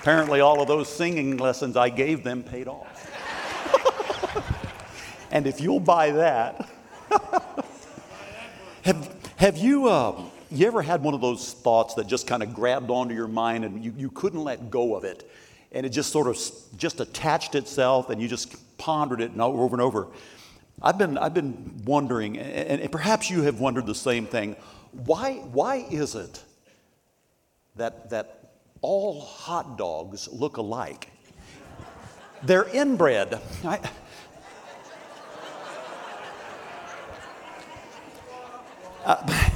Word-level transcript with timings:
apparently, 0.00 0.40
all 0.40 0.62
of 0.62 0.68
those 0.68 0.88
singing 0.88 1.36
lessons 1.36 1.76
I 1.76 1.90
gave 1.90 2.24
them 2.24 2.42
paid 2.42 2.68
off. 2.68 3.06
and 5.30 5.46
if 5.46 5.60
you'll 5.60 5.80
buy 5.80 6.10
that, 6.12 6.68
have, 8.82 9.14
have 9.36 9.58
you, 9.58 9.88
uh, 9.88 10.22
you 10.50 10.66
ever 10.66 10.80
had 10.80 11.02
one 11.02 11.12
of 11.12 11.20
those 11.20 11.52
thoughts 11.52 11.94
that 11.94 12.06
just 12.06 12.26
kind 12.26 12.42
of 12.42 12.54
grabbed 12.54 12.90
onto 12.90 13.14
your 13.14 13.28
mind 13.28 13.64
and 13.64 13.84
you, 13.84 13.92
you 13.96 14.10
couldn't 14.10 14.42
let 14.42 14.70
go 14.70 14.96
of 14.96 15.04
it? 15.04 15.30
And 15.72 15.84
it 15.84 15.90
just 15.90 16.10
sort 16.10 16.26
of 16.26 16.38
just 16.78 17.00
attached 17.00 17.54
itself 17.54 18.10
and 18.10 18.20
you 18.20 18.26
just 18.26 18.56
pondered 18.78 19.20
it 19.20 19.30
and 19.32 19.40
over 19.42 19.74
and 19.74 19.82
over. 19.82 20.08
I've 20.82 20.96
been, 20.96 21.18
I've 21.18 21.34
been 21.34 21.82
wondering, 21.84 22.38
and, 22.38 22.80
and 22.80 22.90
perhaps 22.90 23.30
you 23.30 23.42
have 23.42 23.60
wondered 23.60 23.84
the 23.84 23.94
same 23.94 24.26
thing. 24.26 24.56
Why, 24.92 25.34
why 25.34 25.86
is 25.90 26.14
it 26.14 26.42
that, 27.76 28.10
that 28.10 28.39
all 28.82 29.20
hot 29.20 29.76
dogs 29.76 30.28
look 30.32 30.56
alike? 30.56 31.08
They're 32.42 32.68
inbred. 32.68 33.40
I, 33.64 33.80
Uh, 39.04 39.16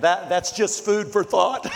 that, 0.00 0.28
that's 0.28 0.52
just 0.52 0.84
food 0.84 1.08
for 1.08 1.24
thought. 1.24 1.66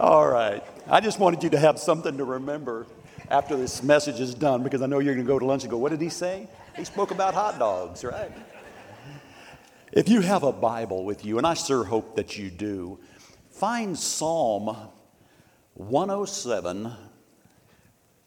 All 0.00 0.28
right. 0.28 0.62
I 0.88 1.00
just 1.00 1.18
wanted 1.18 1.42
you 1.42 1.50
to 1.50 1.58
have 1.58 1.78
something 1.78 2.16
to 2.18 2.24
remember 2.24 2.86
after 3.28 3.56
this 3.56 3.82
message 3.82 4.20
is 4.20 4.34
done 4.34 4.62
because 4.62 4.82
I 4.82 4.86
know 4.86 5.00
you're 5.00 5.14
going 5.14 5.26
to 5.26 5.32
go 5.32 5.38
to 5.38 5.44
lunch 5.44 5.64
and 5.64 5.70
go, 5.70 5.78
What 5.78 5.90
did 5.90 6.00
he 6.00 6.08
say? 6.08 6.48
He 6.76 6.84
spoke 6.84 7.10
about 7.10 7.34
hot 7.34 7.58
dogs, 7.58 8.04
right? 8.04 8.30
If 9.96 10.10
you 10.10 10.20
have 10.20 10.42
a 10.42 10.52
Bible 10.52 11.06
with 11.06 11.24
you, 11.24 11.38
and 11.38 11.46
I 11.46 11.54
sure 11.54 11.82
hope 11.82 12.16
that 12.16 12.36
you 12.36 12.50
do, 12.50 12.98
find 13.48 13.98
Psalm 13.98 14.76
107, 15.72 16.92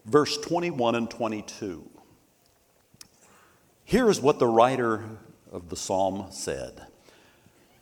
verse 0.03 0.35
21 0.39 0.95
and 0.95 1.11
22. 1.11 1.87
Here 3.83 4.09
is 4.09 4.19
what 4.19 4.39
the 4.39 4.47
writer 4.47 5.19
of 5.51 5.69
the 5.69 5.75
psalm 5.75 6.31
said 6.31 6.87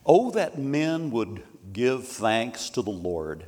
Oh, 0.04 0.30
that 0.32 0.58
men 0.58 1.10
would 1.10 1.42
give 1.72 2.06
thanks 2.06 2.68
to 2.68 2.82
the 2.82 2.90
Lord 2.90 3.46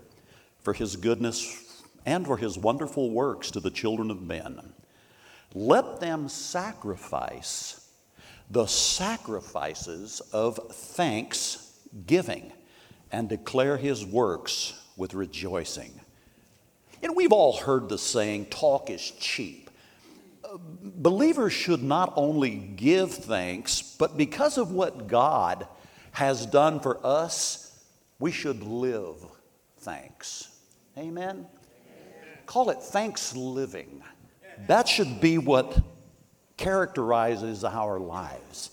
for 0.62 0.72
his 0.72 0.96
goodness 0.96 1.82
and 2.06 2.24
for 2.24 2.38
his 2.38 2.56
wonderful 2.56 3.10
works 3.10 3.50
to 3.50 3.60
the 3.60 3.70
children 3.70 4.10
of 4.10 4.22
men. 4.22 4.72
Let 5.52 6.00
them 6.00 6.30
sacrifice 6.30 7.89
the 8.50 8.66
sacrifices 8.66 10.20
of 10.32 10.58
thanksgiving 10.72 12.52
and 13.12 13.28
declare 13.28 13.76
his 13.76 14.04
works 14.04 14.74
with 14.96 15.14
rejoicing. 15.14 15.92
And 17.02 17.16
we've 17.16 17.32
all 17.32 17.56
heard 17.56 17.88
the 17.88 17.98
saying, 17.98 18.46
talk 18.46 18.90
is 18.90 19.10
cheap. 19.12 19.70
Uh, 20.44 20.58
Believers 20.82 21.52
should 21.52 21.82
not 21.82 22.12
only 22.16 22.50
give 22.50 23.12
thanks, 23.12 23.82
but 23.98 24.16
because 24.16 24.58
of 24.58 24.72
what 24.72 25.06
God 25.06 25.66
has 26.12 26.44
done 26.44 26.80
for 26.80 27.04
us, 27.06 27.84
we 28.18 28.32
should 28.32 28.62
live 28.62 29.16
thanks. 29.78 30.48
Amen? 30.98 31.46
Call 32.46 32.70
it 32.70 32.82
thanks 32.82 33.34
living. 33.34 34.02
That 34.66 34.88
should 34.88 35.20
be 35.20 35.38
what 35.38 35.80
characterizes 36.60 37.64
our 37.64 37.98
lives. 37.98 38.70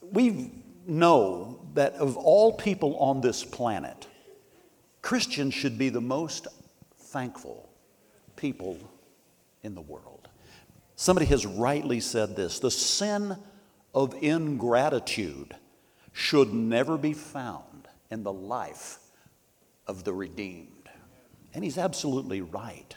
We 0.00 0.50
know 0.86 1.60
that 1.74 1.92
of 1.94 2.16
all 2.16 2.54
people 2.54 2.96
on 2.96 3.20
this 3.20 3.44
planet, 3.44 4.06
Christians 5.02 5.52
should 5.52 5.76
be 5.76 5.90
the 5.90 6.00
most 6.00 6.48
thankful 6.96 7.68
people 8.36 8.78
in 9.62 9.74
the 9.74 9.82
world. 9.82 10.28
Somebody 10.96 11.26
has 11.26 11.44
rightly 11.44 12.00
said 12.00 12.36
this 12.36 12.58
the 12.58 12.70
sin 12.70 13.36
of 13.94 14.14
ingratitude 14.22 15.54
should 16.12 16.54
never 16.54 16.96
be 16.96 17.12
found 17.12 17.86
in 18.10 18.22
the 18.22 18.32
life 18.32 18.98
of 19.86 20.04
the 20.04 20.12
redeemed. 20.14 20.88
And 21.52 21.62
he's 21.62 21.76
absolutely 21.76 22.40
right. 22.40 22.96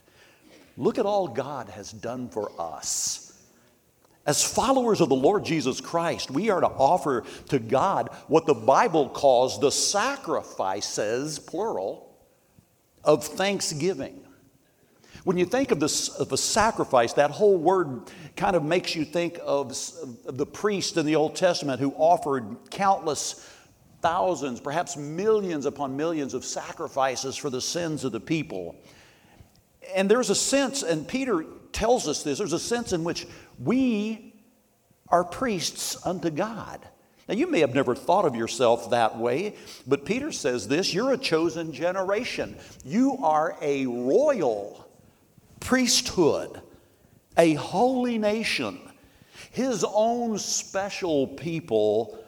Look 0.77 0.97
at 0.97 1.05
all 1.05 1.27
God 1.27 1.69
has 1.69 1.91
done 1.91 2.29
for 2.29 2.51
us. 2.59 3.23
As 4.25 4.43
followers 4.43 5.01
of 5.01 5.09
the 5.09 5.15
Lord 5.15 5.43
Jesus 5.43 5.81
Christ, 5.81 6.31
we 6.31 6.49
are 6.49 6.61
to 6.61 6.67
offer 6.67 7.23
to 7.49 7.59
God 7.59 8.09
what 8.27 8.45
the 8.45 8.53
Bible 8.53 9.09
calls 9.09 9.59
the 9.59 9.71
sacrifices, 9.71 11.39
plural, 11.39 12.17
of 13.03 13.25
thanksgiving. 13.25 14.21
When 15.25 15.37
you 15.37 15.45
think 15.45 15.71
of, 15.71 15.79
this, 15.79 16.09
of 16.09 16.31
a 16.31 16.37
sacrifice, 16.37 17.13
that 17.13 17.31
whole 17.31 17.57
word 17.57 18.11
kind 18.35 18.55
of 18.55 18.63
makes 18.63 18.95
you 18.95 19.05
think 19.05 19.39
of, 19.45 19.71
of 20.25 20.37
the 20.37 20.45
priest 20.45 20.97
in 20.97 21.05
the 21.05 21.15
Old 21.15 21.35
Testament 21.35 21.79
who 21.79 21.91
offered 21.91 22.57
countless 22.71 23.49
thousands, 24.01 24.59
perhaps 24.59 24.97
millions 24.97 25.65
upon 25.65 25.95
millions 25.95 26.33
of 26.33 26.43
sacrifices 26.43 27.37
for 27.37 27.49
the 27.49 27.61
sins 27.61 28.03
of 28.03 28.11
the 28.11 28.19
people. 28.19 28.75
And 29.95 30.09
there's 30.09 30.29
a 30.29 30.35
sense, 30.35 30.83
and 30.83 31.07
Peter 31.07 31.45
tells 31.71 32.07
us 32.07 32.23
this, 32.23 32.37
there's 32.37 32.53
a 32.53 32.59
sense 32.59 32.93
in 32.93 33.03
which 33.03 33.27
we 33.59 34.33
are 35.09 35.23
priests 35.23 36.05
unto 36.05 36.29
God. 36.29 36.79
Now, 37.27 37.35
you 37.35 37.47
may 37.47 37.61
have 37.61 37.73
never 37.73 37.95
thought 37.95 38.25
of 38.25 38.35
yourself 38.35 38.89
that 38.89 39.17
way, 39.17 39.55
but 39.87 40.05
Peter 40.05 40.31
says 40.31 40.67
this 40.67 40.93
you're 40.93 41.13
a 41.13 41.17
chosen 41.17 41.71
generation. 41.71 42.57
You 42.83 43.17
are 43.23 43.57
a 43.61 43.85
royal 43.85 44.87
priesthood, 45.59 46.61
a 47.37 47.53
holy 47.53 48.17
nation, 48.17 48.79
his 49.51 49.85
own 49.87 50.37
special 50.37 51.27
people, 51.27 52.19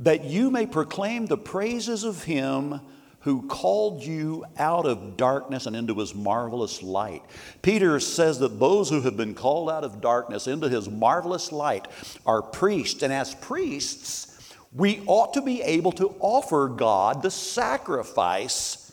that 0.00 0.24
you 0.24 0.50
may 0.50 0.66
proclaim 0.66 1.26
the 1.26 1.38
praises 1.38 2.04
of 2.04 2.24
him 2.24 2.80
who 3.20 3.46
called 3.48 4.02
you 4.02 4.44
out 4.58 4.86
of 4.86 5.16
darkness 5.16 5.66
and 5.66 5.74
into 5.74 5.94
his 5.94 6.14
marvelous 6.14 6.82
light. 6.82 7.22
Peter 7.62 7.98
says 7.98 8.38
that 8.38 8.60
those 8.60 8.88
who 8.90 9.00
have 9.00 9.16
been 9.16 9.34
called 9.34 9.68
out 9.68 9.84
of 9.84 10.00
darkness 10.00 10.46
into 10.46 10.68
his 10.68 10.88
marvelous 10.88 11.50
light 11.50 11.88
are 12.24 12.42
priests, 12.42 13.02
and 13.02 13.12
as 13.12 13.34
priests, 13.34 14.54
we 14.72 15.02
ought 15.06 15.34
to 15.34 15.42
be 15.42 15.62
able 15.62 15.92
to 15.92 16.14
offer 16.20 16.68
God 16.68 17.22
the 17.22 17.30
sacrifice 17.30 18.92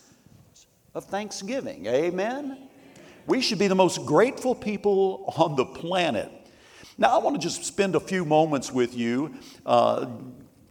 of 0.95 1.05
thanksgiving. 1.05 1.85
Amen? 1.85 2.69
We 3.27 3.41
should 3.41 3.59
be 3.59 3.67
the 3.67 3.75
most 3.75 4.05
grateful 4.05 4.55
people 4.55 5.33
on 5.37 5.55
the 5.55 5.65
planet. 5.65 6.31
Now, 6.97 7.19
I 7.19 7.23
want 7.23 7.35
to 7.35 7.41
just 7.41 7.65
spend 7.65 7.95
a 7.95 7.99
few 7.99 8.23
moments 8.23 8.71
with 8.71 8.95
you 8.95 9.35
uh, 9.65 10.07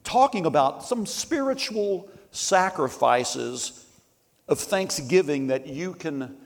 talking 0.04 0.46
about 0.46 0.82
some 0.82 1.04
spiritual 1.04 2.08
sacrifices 2.34 3.86
of 4.48 4.58
thanksgiving 4.58 5.46
that 5.46 5.66
you 5.66 5.94
can 5.94 6.36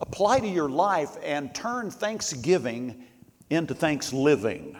apply 0.00 0.40
to 0.40 0.46
your 0.46 0.68
life 0.68 1.16
and 1.22 1.54
turn 1.54 1.90
thanksgiving 1.90 3.04
into 3.50 3.74
thanks 3.74 4.12
living. 4.12 4.76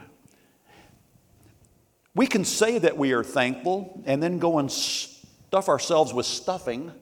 We 2.14 2.26
can 2.26 2.44
say 2.44 2.78
that 2.78 2.96
we 2.96 3.12
are 3.12 3.24
thankful 3.24 4.02
and 4.06 4.22
then 4.22 4.38
go 4.38 4.58
and 4.58 4.70
stuff 4.70 5.68
ourselves 5.68 6.14
with 6.14 6.26
stuffing 6.26 6.92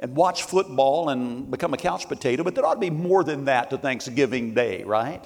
and 0.00 0.16
watch 0.16 0.42
football 0.42 1.10
and 1.10 1.50
become 1.50 1.72
a 1.74 1.76
couch 1.76 2.08
potato, 2.08 2.42
but 2.42 2.54
there 2.54 2.66
ought 2.66 2.74
to 2.74 2.80
be 2.80 2.90
more 2.90 3.22
than 3.22 3.44
that 3.44 3.70
to 3.70 3.78
Thanksgiving 3.78 4.52
Day, 4.52 4.82
right? 4.82 5.24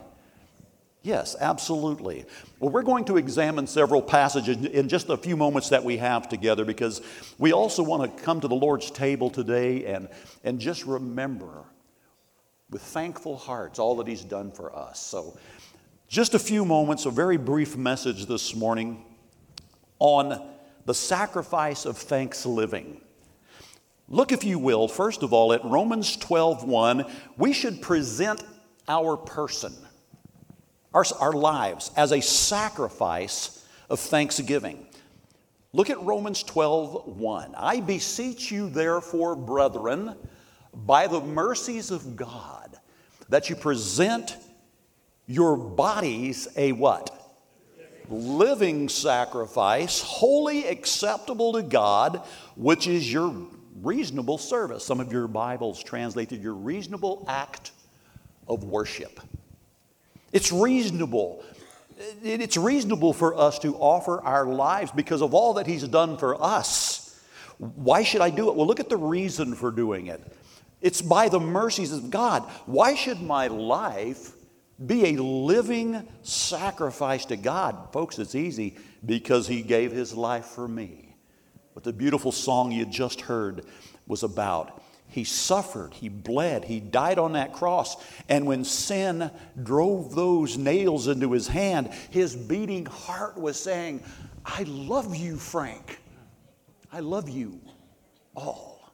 Yes, 1.06 1.36
absolutely. 1.38 2.24
Well, 2.58 2.72
we're 2.72 2.82
going 2.82 3.04
to 3.04 3.16
examine 3.16 3.68
several 3.68 4.02
passages 4.02 4.56
in 4.56 4.88
just 4.88 5.08
a 5.08 5.16
few 5.16 5.36
moments 5.36 5.68
that 5.68 5.84
we 5.84 5.98
have 5.98 6.28
together 6.28 6.64
because 6.64 7.00
we 7.38 7.52
also 7.52 7.84
want 7.84 8.16
to 8.16 8.22
come 8.24 8.40
to 8.40 8.48
the 8.48 8.56
Lord's 8.56 8.90
table 8.90 9.30
today 9.30 9.84
and, 9.84 10.08
and 10.42 10.58
just 10.58 10.84
remember 10.84 11.62
with 12.70 12.82
thankful 12.82 13.36
hearts 13.36 13.78
all 13.78 13.94
that 13.98 14.08
He's 14.08 14.24
done 14.24 14.50
for 14.50 14.74
us. 14.74 14.98
So, 14.98 15.38
just 16.08 16.34
a 16.34 16.40
few 16.40 16.64
moments, 16.64 17.06
a 17.06 17.12
very 17.12 17.36
brief 17.36 17.76
message 17.76 18.26
this 18.26 18.56
morning 18.56 19.04
on 20.00 20.44
the 20.86 20.94
sacrifice 20.94 21.84
of 21.84 21.96
thanks 21.96 22.44
living. 22.44 23.00
Look, 24.08 24.32
if 24.32 24.42
you 24.42 24.58
will, 24.58 24.88
first 24.88 25.22
of 25.22 25.32
all, 25.32 25.52
at 25.52 25.64
Romans 25.64 26.16
12 26.16 26.64
1, 26.64 27.04
we 27.36 27.52
should 27.52 27.80
present 27.80 28.42
our 28.88 29.16
person, 29.16 29.72
our, 30.96 31.04
our 31.20 31.32
lives, 31.34 31.90
as 31.94 32.10
a 32.10 32.22
sacrifice 32.22 33.62
of 33.90 34.00
thanksgiving. 34.00 34.86
Look 35.74 35.90
at 35.90 36.00
Romans 36.00 36.42
12 36.42 37.18
1. 37.18 37.54
I 37.54 37.80
beseech 37.80 38.50
you, 38.50 38.70
therefore, 38.70 39.36
brethren, 39.36 40.16
by 40.72 41.06
the 41.06 41.20
mercies 41.20 41.90
of 41.90 42.16
God, 42.16 42.78
that 43.28 43.50
you 43.50 43.56
present 43.56 44.38
your 45.26 45.58
bodies 45.58 46.48
a 46.56 46.72
what? 46.72 47.12
Living 48.08 48.88
sacrifice, 48.88 50.00
wholly 50.00 50.66
acceptable 50.66 51.52
to 51.52 51.62
God, 51.62 52.22
which 52.54 52.86
is 52.86 53.12
your 53.12 53.34
reasonable 53.82 54.38
service. 54.38 54.82
Some 54.82 55.00
of 55.00 55.12
your 55.12 55.28
Bibles 55.28 55.82
translated 55.82 56.42
your 56.42 56.54
reasonable 56.54 57.26
act 57.28 57.72
of 58.48 58.64
worship. 58.64 59.20
It's 60.32 60.52
reasonable. 60.52 61.44
It's 62.22 62.56
reasonable 62.56 63.12
for 63.12 63.36
us 63.36 63.58
to 63.60 63.74
offer 63.76 64.20
our 64.22 64.46
lives 64.46 64.90
because 64.92 65.22
of 65.22 65.34
all 65.34 65.54
that 65.54 65.66
He's 65.66 65.86
done 65.88 66.18
for 66.18 66.40
us. 66.42 67.20
Why 67.58 68.02
should 68.02 68.20
I 68.20 68.30
do 68.30 68.48
it? 68.48 68.54
Well, 68.54 68.66
look 68.66 68.80
at 68.80 68.90
the 68.90 68.96
reason 68.96 69.54
for 69.54 69.70
doing 69.70 70.08
it. 70.08 70.20
It's 70.82 71.00
by 71.00 71.28
the 71.28 71.40
mercies 71.40 71.92
of 71.92 72.10
God. 72.10 72.42
Why 72.66 72.94
should 72.94 73.22
my 73.22 73.46
life 73.46 74.32
be 74.84 75.14
a 75.14 75.22
living 75.22 76.06
sacrifice 76.22 77.24
to 77.26 77.36
God? 77.36 77.92
Folks, 77.92 78.18
it's 78.18 78.34
easy 78.34 78.76
because 79.04 79.48
He 79.48 79.62
gave 79.62 79.90
His 79.90 80.14
life 80.14 80.44
for 80.46 80.68
me. 80.68 81.16
What 81.72 81.84
the 81.84 81.92
beautiful 81.92 82.32
song 82.32 82.72
you 82.72 82.84
just 82.84 83.22
heard 83.22 83.64
was 84.06 84.22
about. 84.22 84.82
He 85.08 85.24
suffered, 85.24 85.94
he 85.94 86.08
bled, 86.08 86.64
he 86.64 86.80
died 86.80 87.18
on 87.18 87.32
that 87.32 87.52
cross. 87.52 87.96
And 88.28 88.46
when 88.46 88.64
sin 88.64 89.30
drove 89.62 90.14
those 90.14 90.58
nails 90.58 91.08
into 91.08 91.32
his 91.32 91.48
hand, 91.48 91.90
his 92.10 92.36
beating 92.36 92.86
heart 92.86 93.38
was 93.38 93.58
saying, 93.58 94.02
I 94.44 94.64
love 94.64 95.16
you, 95.16 95.36
Frank. 95.36 96.00
I 96.92 97.00
love 97.00 97.28
you 97.28 97.60
all. 98.34 98.92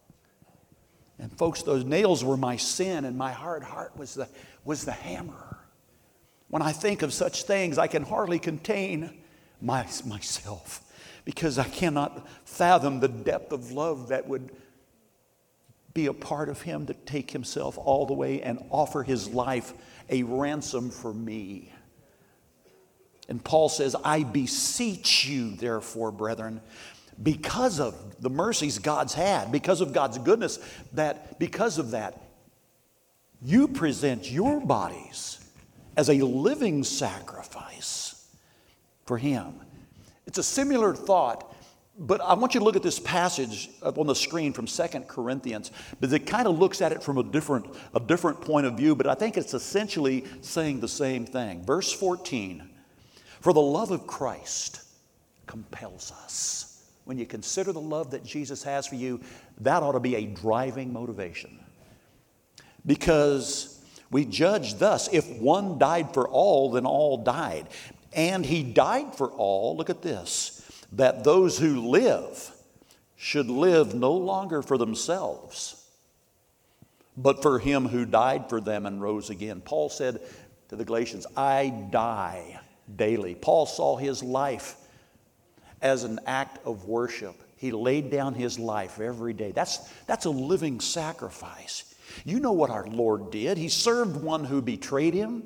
And 1.18 1.30
folks, 1.38 1.62
those 1.62 1.84
nails 1.84 2.24
were 2.24 2.36
my 2.36 2.56
sin, 2.56 3.04
and 3.04 3.16
my 3.16 3.30
hard 3.30 3.62
heart 3.62 3.96
was 3.96 4.14
the, 4.14 4.28
was 4.64 4.84
the 4.84 4.92
hammer. 4.92 5.58
When 6.48 6.62
I 6.62 6.72
think 6.72 7.02
of 7.02 7.12
such 7.12 7.44
things, 7.44 7.78
I 7.78 7.86
can 7.86 8.02
hardly 8.02 8.38
contain 8.38 9.22
my, 9.60 9.86
myself 10.04 10.82
because 11.24 11.58
I 11.58 11.64
cannot 11.64 12.26
fathom 12.44 13.00
the 13.00 13.08
depth 13.08 13.52
of 13.52 13.72
love 13.72 14.08
that 14.08 14.26
would 14.26 14.50
be 15.94 16.06
a 16.06 16.12
part 16.12 16.48
of 16.48 16.62
Him 16.62 16.86
to 16.86 16.94
take 16.94 17.30
Himself 17.30 17.78
all 17.78 18.06
the 18.06 18.14
way 18.14 18.42
and 18.42 18.58
offer 18.70 19.02
His 19.02 19.28
life 19.28 19.72
a 20.08 20.22
ransom 20.22 20.90
for 20.90 21.12
me. 21.12 21.72
And 23.28 23.42
Paul 23.42 23.68
says, 23.68 23.94
I 24.04 24.24
beseech 24.24 25.26
you, 25.26 25.52
therefore, 25.52 26.10
brethren, 26.10 26.60
because 27.22 27.78
of 27.78 28.20
the 28.20 28.30
mercies 28.30 28.78
God's 28.78 29.14
had, 29.14 29.52
because 29.52 29.80
of 29.80 29.92
God's 29.92 30.18
goodness, 30.18 30.58
that 30.92 31.38
because 31.38 31.78
of 31.78 31.92
that, 31.92 32.20
you 33.40 33.68
present 33.68 34.30
your 34.30 34.60
bodies 34.60 35.38
as 35.96 36.08
a 36.08 36.14
living 36.14 36.84
sacrifice 36.84 38.28
for 39.04 39.18
Him. 39.18 39.54
It's 40.26 40.38
a 40.38 40.42
similar 40.42 40.94
thought 40.94 41.51
but 42.02 42.20
I 42.20 42.34
want 42.34 42.52
you 42.52 42.60
to 42.60 42.64
look 42.64 42.74
at 42.74 42.82
this 42.82 42.98
passage 42.98 43.70
up 43.80 43.96
on 43.96 44.08
the 44.08 44.14
screen 44.14 44.52
from 44.52 44.66
Second 44.66 45.06
Corinthians, 45.06 45.70
because 46.00 46.12
it 46.12 46.26
kind 46.26 46.48
of 46.48 46.58
looks 46.58 46.82
at 46.82 46.90
it 46.90 47.00
from 47.00 47.16
a 47.16 47.22
different, 47.22 47.64
a 47.94 48.00
different 48.00 48.40
point 48.40 48.66
of 48.66 48.76
view, 48.76 48.96
but 48.96 49.06
I 49.06 49.14
think 49.14 49.36
it's 49.36 49.54
essentially 49.54 50.24
saying 50.40 50.80
the 50.80 50.88
same 50.88 51.24
thing. 51.24 51.64
Verse 51.64 51.92
14 51.92 52.68
For 53.40 53.52
the 53.52 53.62
love 53.62 53.92
of 53.92 54.08
Christ 54.08 54.82
compels 55.46 56.12
us. 56.24 56.88
When 57.04 57.18
you 57.18 57.26
consider 57.26 57.72
the 57.72 57.80
love 57.80 58.10
that 58.10 58.24
Jesus 58.24 58.64
has 58.64 58.86
for 58.86 58.96
you, 58.96 59.20
that 59.60 59.84
ought 59.84 59.92
to 59.92 60.00
be 60.00 60.16
a 60.16 60.26
driving 60.26 60.92
motivation. 60.92 61.58
Because 62.84 63.80
we 64.10 64.24
judge 64.24 64.74
thus 64.74 65.08
if 65.12 65.28
one 65.38 65.78
died 65.78 66.14
for 66.14 66.28
all, 66.28 66.72
then 66.72 66.84
all 66.84 67.18
died. 67.18 67.68
And 68.12 68.44
he 68.44 68.64
died 68.64 69.14
for 69.14 69.30
all, 69.30 69.76
look 69.76 69.88
at 69.88 70.02
this 70.02 70.51
that 70.92 71.24
those 71.24 71.58
who 71.58 71.88
live 71.88 72.50
should 73.16 73.48
live 73.48 73.94
no 73.94 74.12
longer 74.12 74.62
for 74.62 74.76
themselves, 74.76 75.86
but 77.16 77.42
for 77.42 77.58
him 77.58 77.86
who 77.88 78.04
died 78.04 78.48
for 78.48 78.60
them 78.60 78.84
and 78.84 79.00
rose 79.00 79.30
again. 79.30 79.60
Paul 79.60 79.88
said 79.88 80.20
to 80.68 80.76
the 80.76 80.84
Galatians, 80.84 81.26
I 81.36 81.86
die 81.90 82.60
daily. 82.96 83.34
Paul 83.34 83.66
saw 83.66 83.96
his 83.96 84.22
life 84.22 84.76
as 85.80 86.04
an 86.04 86.20
act 86.26 86.64
of 86.66 86.86
worship. 86.86 87.36
He 87.56 87.70
laid 87.70 88.10
down 88.10 88.34
his 88.34 88.58
life 88.58 89.00
every 89.00 89.32
day. 89.32 89.52
That's, 89.52 89.78
that's 90.06 90.24
a 90.24 90.30
living 90.30 90.80
sacrifice. 90.80 91.94
You 92.24 92.40
know 92.40 92.52
what 92.52 92.70
our 92.70 92.86
Lord 92.86 93.30
did. 93.30 93.56
He 93.56 93.68
served 93.68 94.16
one 94.16 94.44
who 94.44 94.60
betrayed 94.60 95.14
him. 95.14 95.44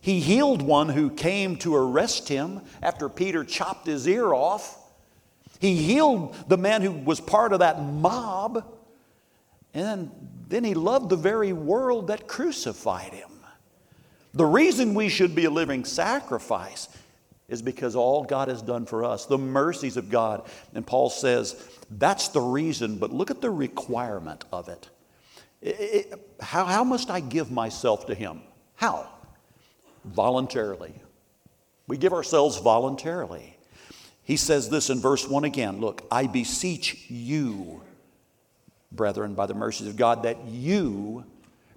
He 0.00 0.20
healed 0.20 0.62
one 0.62 0.88
who 0.88 1.10
came 1.10 1.56
to 1.56 1.74
arrest 1.74 2.28
him 2.28 2.60
after 2.82 3.08
Peter 3.08 3.44
chopped 3.44 3.86
his 3.86 4.06
ear 4.06 4.32
off. 4.32 4.78
He 5.58 5.76
healed 5.76 6.34
the 6.48 6.56
man 6.56 6.82
who 6.82 6.92
was 6.92 7.20
part 7.20 7.52
of 7.52 7.60
that 7.60 7.82
mob. 7.82 8.64
And 9.74 10.10
then 10.48 10.64
he 10.64 10.74
loved 10.74 11.10
the 11.10 11.16
very 11.16 11.52
world 11.52 12.08
that 12.08 12.26
crucified 12.26 13.12
him. 13.12 13.30
The 14.34 14.44
reason 14.44 14.94
we 14.94 15.08
should 15.08 15.34
be 15.34 15.46
a 15.46 15.50
living 15.50 15.84
sacrifice 15.84 16.88
is 17.48 17.62
because 17.62 17.94
all 17.94 18.24
God 18.24 18.48
has 18.48 18.60
done 18.60 18.86
for 18.86 19.04
us, 19.04 19.26
the 19.26 19.38
mercies 19.38 19.96
of 19.96 20.10
God. 20.10 20.46
And 20.74 20.86
Paul 20.86 21.10
says 21.10 21.62
that's 21.90 22.28
the 22.28 22.40
reason, 22.40 22.98
but 22.98 23.12
look 23.12 23.30
at 23.30 23.40
the 23.40 23.50
requirement 23.50 24.44
of 24.52 24.68
it. 24.68 24.88
it, 25.62 25.76
it 26.12 26.30
how, 26.40 26.64
how 26.64 26.84
must 26.84 27.08
I 27.08 27.20
give 27.20 27.50
myself 27.50 28.06
to 28.06 28.14
Him? 28.14 28.42
How? 28.74 29.08
Voluntarily. 30.04 30.94
We 31.86 31.96
give 31.96 32.12
ourselves 32.12 32.58
voluntarily. 32.58 33.55
He 34.26 34.36
says 34.36 34.68
this 34.68 34.90
in 34.90 35.00
verse 35.00 35.26
1 35.26 35.44
again 35.44 35.80
Look, 35.80 36.02
I 36.10 36.26
beseech 36.26 37.08
you, 37.08 37.80
brethren, 38.90 39.34
by 39.34 39.46
the 39.46 39.54
mercies 39.54 39.86
of 39.86 39.96
God, 39.96 40.24
that 40.24 40.44
you 40.46 41.24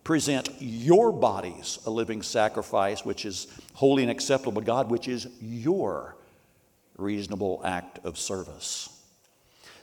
present 0.04 0.50
your 0.60 1.12
bodies 1.12 1.78
a 1.86 1.92
living 1.92 2.24
sacrifice, 2.24 3.06
which 3.06 3.24
is 3.24 3.48
holy 3.74 4.02
and 4.02 4.12
acceptable 4.12 4.60
to 4.60 4.66
God, 4.66 4.90
which 4.90 5.08
is 5.08 5.28
your 5.40 6.16
reasonable 6.98 7.62
act 7.64 8.00
of 8.04 8.18
service. 8.18 8.90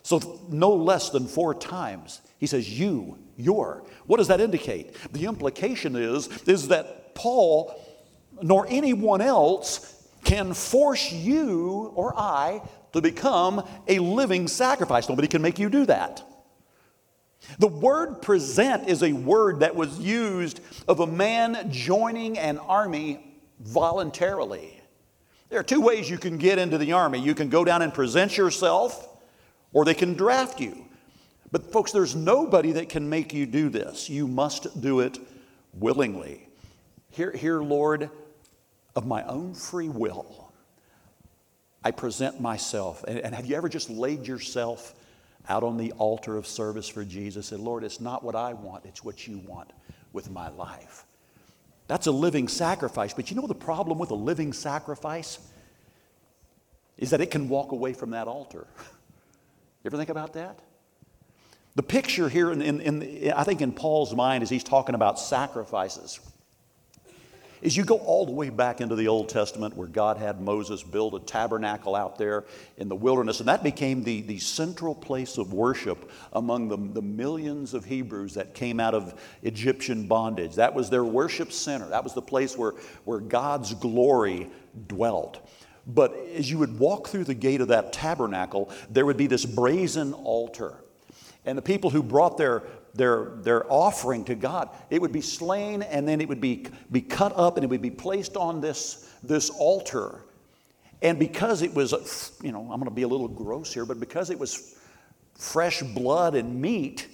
So, 0.02 0.40
no 0.48 0.74
less 0.74 1.10
than 1.10 1.28
four 1.28 1.54
times, 1.54 2.20
he 2.38 2.48
says, 2.48 2.68
You, 2.68 3.16
your. 3.36 3.84
What 4.06 4.16
does 4.16 4.28
that 4.28 4.40
indicate? 4.40 4.96
The 5.12 5.26
implication 5.26 5.94
is, 5.94 6.26
is 6.48 6.66
that 6.68 7.14
Paul, 7.14 7.80
nor 8.42 8.66
anyone 8.68 9.20
else, 9.20 9.95
can 10.26 10.52
force 10.54 11.12
you 11.12 11.92
or 11.94 12.12
I 12.18 12.60
to 12.92 13.00
become 13.00 13.64
a 13.86 14.00
living 14.00 14.48
sacrifice. 14.48 15.08
Nobody 15.08 15.28
can 15.28 15.40
make 15.40 15.58
you 15.58 15.70
do 15.70 15.86
that. 15.86 16.22
The 17.60 17.68
word 17.68 18.22
present 18.22 18.88
is 18.88 19.04
a 19.04 19.12
word 19.12 19.60
that 19.60 19.76
was 19.76 20.00
used 20.00 20.60
of 20.88 20.98
a 20.98 21.06
man 21.06 21.70
joining 21.70 22.38
an 22.38 22.58
army 22.58 23.38
voluntarily. 23.60 24.80
There 25.48 25.60
are 25.60 25.64
two 25.64 25.80
ways 25.80 26.10
you 26.10 26.18
can 26.18 26.38
get 26.38 26.58
into 26.58 26.76
the 26.76 26.92
army 26.92 27.20
you 27.20 27.34
can 27.34 27.48
go 27.48 27.64
down 27.64 27.82
and 27.82 27.94
present 27.94 28.36
yourself, 28.36 29.08
or 29.72 29.84
they 29.84 29.94
can 29.94 30.14
draft 30.14 30.60
you. 30.60 30.86
But, 31.52 31.70
folks, 31.70 31.92
there's 31.92 32.16
nobody 32.16 32.72
that 32.72 32.88
can 32.88 33.08
make 33.08 33.32
you 33.32 33.46
do 33.46 33.68
this. 33.68 34.10
You 34.10 34.26
must 34.26 34.80
do 34.80 34.98
it 34.98 35.18
willingly. 35.72 36.48
Here, 37.10 37.30
here 37.30 37.60
Lord, 37.60 38.10
of 38.96 39.06
my 39.06 39.22
own 39.24 39.54
free 39.54 39.90
will, 39.90 40.50
I 41.84 41.92
present 41.92 42.40
myself. 42.40 43.04
And, 43.06 43.18
and, 43.20 43.34
have 43.34 43.46
you 43.46 43.54
ever 43.54 43.68
just 43.68 43.90
laid 43.90 44.26
yourself 44.26 44.94
out 45.48 45.62
on 45.62 45.76
the 45.76 45.92
altar 45.92 46.36
of 46.36 46.46
service 46.46 46.88
for 46.88 47.04
Jesus? 47.04 47.52
And 47.52 47.62
Lord, 47.62 47.84
it's 47.84 48.00
not 48.00 48.24
what 48.24 48.34
I 48.34 48.54
want, 48.54 48.86
it's 48.86 49.04
what 49.04 49.28
you 49.28 49.38
want 49.46 49.72
with 50.12 50.30
my 50.30 50.48
life. 50.48 51.04
That's 51.86 52.06
a 52.08 52.10
living 52.10 52.48
sacrifice. 52.48 53.12
But 53.14 53.30
you 53.30 53.36
know 53.36 53.46
the 53.46 53.54
problem 53.54 53.98
with 53.98 54.10
a 54.10 54.16
living 54.16 54.52
sacrifice? 54.52 55.38
Is 56.98 57.10
that 57.10 57.20
it 57.20 57.30
can 57.30 57.48
walk 57.48 57.72
away 57.72 57.92
from 57.92 58.10
that 58.10 58.26
altar. 58.26 58.66
you 59.84 59.88
ever 59.88 59.98
think 59.98 60.08
about 60.08 60.32
that? 60.32 60.58
The 61.76 61.82
picture 61.82 62.30
here, 62.30 62.50
in, 62.50 62.62
in, 62.62 62.80
in, 62.80 63.32
I 63.32 63.44
think 63.44 63.60
in 63.60 63.70
Paul's 63.70 64.14
mind, 64.14 64.42
as 64.42 64.48
he's 64.48 64.64
talking 64.64 64.94
about 64.94 65.20
sacrifices, 65.20 66.18
is 67.62 67.76
you 67.76 67.84
go 67.84 67.96
all 67.98 68.26
the 68.26 68.32
way 68.32 68.50
back 68.50 68.80
into 68.80 68.96
the 68.96 69.08
Old 69.08 69.28
Testament 69.28 69.76
where 69.76 69.88
God 69.88 70.16
had 70.16 70.40
Moses 70.40 70.82
build 70.82 71.14
a 71.14 71.20
tabernacle 71.20 71.94
out 71.94 72.18
there 72.18 72.44
in 72.76 72.88
the 72.88 72.96
wilderness, 72.96 73.40
and 73.40 73.48
that 73.48 73.62
became 73.62 74.02
the, 74.02 74.22
the 74.22 74.38
central 74.38 74.94
place 74.94 75.38
of 75.38 75.52
worship 75.52 76.10
among 76.32 76.68
the, 76.68 76.76
the 76.76 77.02
millions 77.02 77.74
of 77.74 77.84
Hebrews 77.84 78.34
that 78.34 78.54
came 78.54 78.80
out 78.80 78.94
of 78.94 79.20
Egyptian 79.42 80.06
bondage. 80.06 80.54
That 80.56 80.74
was 80.74 80.90
their 80.90 81.04
worship 81.04 81.52
center, 81.52 81.88
that 81.88 82.04
was 82.04 82.14
the 82.14 82.22
place 82.22 82.56
where, 82.56 82.72
where 83.04 83.20
God's 83.20 83.74
glory 83.74 84.48
dwelt. 84.86 85.48
But 85.86 86.16
as 86.34 86.50
you 86.50 86.58
would 86.58 86.78
walk 86.78 87.08
through 87.08 87.24
the 87.24 87.34
gate 87.34 87.60
of 87.60 87.68
that 87.68 87.92
tabernacle, 87.92 88.70
there 88.90 89.06
would 89.06 89.16
be 89.16 89.28
this 89.28 89.44
brazen 89.44 90.12
altar. 90.12 90.74
And 91.44 91.56
the 91.56 91.62
people 91.62 91.90
who 91.90 92.02
brought 92.02 92.36
their, 92.36 92.64
their, 92.96 93.32
their 93.36 93.70
offering 93.70 94.24
to 94.24 94.34
God, 94.34 94.70
it 94.90 95.00
would 95.00 95.12
be 95.12 95.20
slain 95.20 95.82
and 95.82 96.06
then 96.06 96.20
it 96.20 96.28
would 96.28 96.40
be, 96.40 96.66
be 96.90 97.00
cut 97.00 97.32
up 97.36 97.56
and 97.56 97.64
it 97.64 97.68
would 97.68 97.82
be 97.82 97.90
placed 97.90 98.36
on 98.36 98.60
this, 98.60 99.10
this 99.22 99.50
altar. 99.50 100.24
And 101.02 101.18
because 101.18 101.62
it 101.62 101.74
was, 101.74 102.32
you 102.42 102.52
know, 102.52 102.60
I'm 102.62 102.80
going 102.80 102.84
to 102.84 102.90
be 102.90 103.02
a 103.02 103.08
little 103.08 103.28
gross 103.28 103.72
here, 103.72 103.84
but 103.84 104.00
because 104.00 104.30
it 104.30 104.38
was 104.38 104.76
fresh 105.34 105.82
blood 105.82 106.34
and 106.34 106.60
meat, 106.60 107.08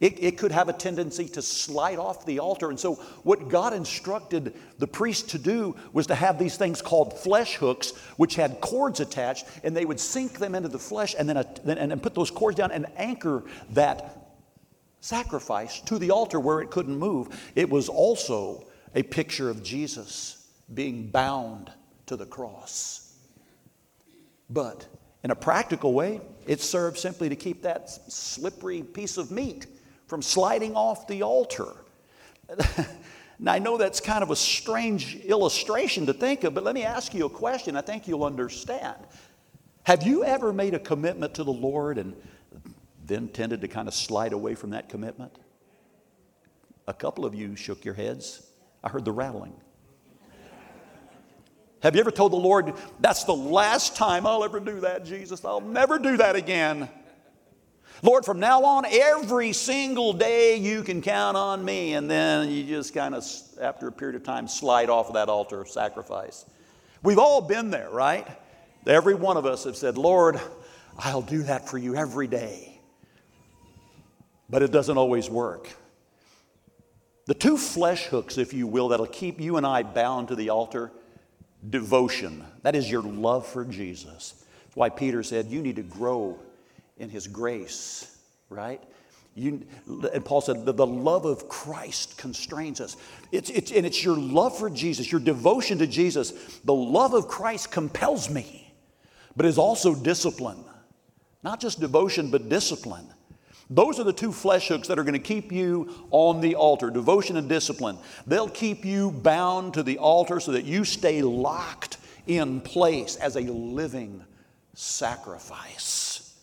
it, 0.00 0.22
it, 0.22 0.38
could 0.38 0.50
have 0.50 0.68
a 0.68 0.72
tendency 0.72 1.28
to 1.28 1.40
slide 1.40 1.98
off 1.98 2.26
the 2.26 2.40
altar. 2.40 2.68
And 2.68 2.78
so, 2.78 2.96
what 3.22 3.48
God 3.48 3.72
instructed 3.72 4.52
the 4.78 4.88
priest 4.88 5.30
to 5.30 5.38
do 5.38 5.76
was 5.92 6.08
to 6.08 6.14
have 6.14 6.38
these 6.38 6.56
things 6.56 6.82
called 6.82 7.18
flesh 7.18 7.54
hooks, 7.54 7.92
which 8.16 8.34
had 8.34 8.60
cords 8.60 8.98
attached, 8.98 9.46
and 9.62 9.74
they 9.74 9.84
would 9.84 10.00
sink 10.00 10.38
them 10.38 10.54
into 10.54 10.68
the 10.68 10.80
flesh 10.80 11.14
and 11.16 11.28
then, 11.28 11.36
a 11.36 11.46
and, 11.64 11.92
and 11.92 12.02
put 12.02 12.14
those 12.14 12.30
cords 12.30 12.56
down 12.56 12.72
and 12.72 12.86
anchor 12.96 13.44
that 13.70 14.23
sacrifice 15.04 15.80
to 15.80 15.98
the 15.98 16.10
altar 16.10 16.40
where 16.40 16.62
it 16.62 16.70
couldn't 16.70 16.96
move. 16.96 17.28
It 17.54 17.68
was 17.68 17.90
also 17.90 18.64
a 18.94 19.02
picture 19.02 19.50
of 19.50 19.62
Jesus 19.62 20.48
being 20.72 21.08
bound 21.08 21.70
to 22.06 22.16
the 22.16 22.24
cross. 22.24 23.14
But 24.48 24.86
in 25.22 25.30
a 25.30 25.34
practical 25.34 25.92
way, 25.92 26.22
it 26.46 26.62
served 26.62 26.96
simply 26.96 27.28
to 27.28 27.36
keep 27.36 27.60
that 27.62 27.90
slippery 27.90 28.82
piece 28.82 29.18
of 29.18 29.30
meat 29.30 29.66
from 30.06 30.22
sliding 30.22 30.74
off 30.74 31.06
the 31.06 31.22
altar. 31.22 31.74
now, 33.38 33.52
I 33.52 33.58
know 33.58 33.76
that's 33.76 34.00
kind 34.00 34.22
of 34.22 34.30
a 34.30 34.36
strange 34.36 35.16
illustration 35.16 36.06
to 36.06 36.14
think 36.14 36.44
of, 36.44 36.54
but 36.54 36.64
let 36.64 36.74
me 36.74 36.82
ask 36.82 37.12
you 37.12 37.26
a 37.26 37.30
question. 37.30 37.76
I 37.76 37.82
think 37.82 38.08
you'll 38.08 38.24
understand. 38.24 38.96
Have 39.82 40.02
you 40.02 40.24
ever 40.24 40.50
made 40.50 40.72
a 40.72 40.78
commitment 40.78 41.34
to 41.34 41.44
the 41.44 41.52
Lord 41.52 41.98
and 41.98 42.16
then 43.06 43.28
tended 43.28 43.60
to 43.60 43.68
kind 43.68 43.88
of 43.88 43.94
slide 43.94 44.32
away 44.32 44.54
from 44.54 44.70
that 44.70 44.88
commitment? 44.88 45.38
A 46.86 46.94
couple 46.94 47.24
of 47.24 47.34
you 47.34 47.56
shook 47.56 47.84
your 47.84 47.94
heads. 47.94 48.46
I 48.82 48.88
heard 48.88 49.04
the 49.04 49.12
rattling. 49.12 49.54
Have 51.80 51.94
you 51.94 52.00
ever 52.00 52.10
told 52.10 52.32
the 52.32 52.36
Lord, 52.36 52.72
that's 53.00 53.24
the 53.24 53.34
last 53.34 53.94
time 53.94 54.26
I'll 54.26 54.44
ever 54.44 54.58
do 54.58 54.80
that, 54.80 55.04
Jesus? 55.04 55.44
I'll 55.44 55.60
never 55.60 55.98
do 55.98 56.16
that 56.16 56.34
again. 56.34 56.88
Lord, 58.02 58.24
from 58.24 58.40
now 58.40 58.64
on, 58.64 58.84
every 58.86 59.52
single 59.52 60.12
day 60.12 60.56
you 60.56 60.82
can 60.82 61.02
count 61.02 61.36
on 61.36 61.64
me. 61.64 61.94
And 61.94 62.10
then 62.10 62.50
you 62.50 62.64
just 62.64 62.94
kind 62.94 63.14
of, 63.14 63.24
after 63.60 63.88
a 63.88 63.92
period 63.92 64.16
of 64.16 64.24
time, 64.24 64.48
slide 64.48 64.90
off 64.90 65.08
of 65.08 65.14
that 65.14 65.28
altar 65.28 65.60
of 65.60 65.68
sacrifice. 65.68 66.46
We've 67.02 67.18
all 67.18 67.42
been 67.42 67.70
there, 67.70 67.90
right? 67.90 68.26
Every 68.86 69.14
one 69.14 69.36
of 69.36 69.46
us 69.46 69.64
have 69.64 69.76
said, 69.76 69.98
Lord, 69.98 70.40
I'll 70.98 71.22
do 71.22 71.42
that 71.44 71.68
for 71.68 71.78
you 71.78 71.96
every 71.96 72.26
day 72.26 72.73
but 74.54 74.62
it 74.62 74.70
doesn't 74.70 74.96
always 74.96 75.28
work. 75.28 75.68
The 77.26 77.34
two 77.34 77.56
flesh 77.56 78.04
hooks, 78.04 78.38
if 78.38 78.54
you 78.54 78.68
will, 78.68 78.86
that'll 78.86 79.06
keep 79.06 79.40
you 79.40 79.56
and 79.56 79.66
I 79.66 79.82
bound 79.82 80.28
to 80.28 80.36
the 80.36 80.50
altar 80.50 80.92
devotion. 81.68 82.44
That 82.62 82.76
is 82.76 82.88
your 82.88 83.02
love 83.02 83.48
for 83.48 83.64
Jesus. 83.64 84.44
That's 84.62 84.76
why 84.76 84.90
Peter 84.90 85.24
said, 85.24 85.46
You 85.46 85.60
need 85.60 85.74
to 85.74 85.82
grow 85.82 86.38
in 86.98 87.10
his 87.10 87.26
grace, 87.26 88.16
right? 88.48 88.80
You, 89.34 89.66
and 90.12 90.24
Paul 90.24 90.40
said, 90.40 90.64
the, 90.64 90.72
the, 90.72 90.86
love 90.86 91.24
of 91.24 91.48
Christ 91.48 92.16
constrains 92.16 92.80
us. 92.80 92.96
It's, 93.32 93.50
it's, 93.50 93.72
and 93.72 93.84
it's 93.84 94.04
your 94.04 94.16
love 94.16 94.56
for 94.56 94.70
Jesus, 94.70 95.10
your 95.10 95.20
devotion 95.20 95.78
to 95.78 95.88
Jesus. 95.88 96.30
The 96.64 96.72
love 96.72 97.12
of 97.12 97.26
Christ 97.26 97.72
compels 97.72 98.30
me, 98.30 98.72
but 99.34 99.46
is 99.46 99.58
also 99.58 99.96
discipline. 99.96 100.64
Not 101.42 101.60
just 101.60 101.80
devotion, 101.80 102.30
but 102.30 102.48
discipline. 102.48 103.08
Those 103.70 103.98
are 103.98 104.04
the 104.04 104.12
two 104.12 104.32
flesh 104.32 104.68
hooks 104.68 104.88
that 104.88 104.98
are 104.98 105.04
going 105.04 105.14
to 105.14 105.18
keep 105.18 105.50
you 105.50 106.06
on 106.10 106.40
the 106.40 106.54
altar 106.54 106.90
devotion 106.90 107.36
and 107.36 107.48
discipline. 107.48 107.98
They'll 108.26 108.48
keep 108.48 108.84
you 108.84 109.10
bound 109.10 109.74
to 109.74 109.82
the 109.82 109.98
altar 109.98 110.38
so 110.40 110.52
that 110.52 110.64
you 110.64 110.84
stay 110.84 111.22
locked 111.22 111.96
in 112.26 112.60
place 112.60 113.16
as 113.16 113.36
a 113.36 113.40
living 113.40 114.22
sacrifice. 114.74 116.34